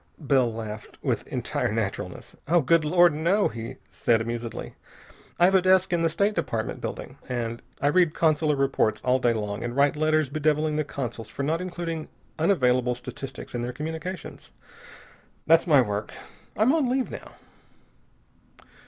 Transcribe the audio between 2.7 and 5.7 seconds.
Lord, no!" he said amusedly. "I have a